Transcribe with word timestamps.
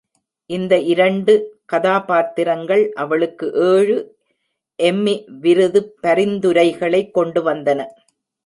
இந்த 0.49 0.73
இரண்டு 0.93 1.33
கதாபாத்திரங்கள் 1.65 2.83
அவளுக்கு 2.93 3.47
ஏழு 3.67 3.97
எம்மி 4.79 5.15
விருது 5.39 5.81
பரிந்துரைகளை 6.01 7.01
கொண்டு 7.11 7.43
வந்தன. 7.43 7.79